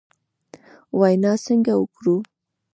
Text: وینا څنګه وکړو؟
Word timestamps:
وینا 0.99 1.33
څنګه 1.45 1.73
وکړو؟ 1.77 2.15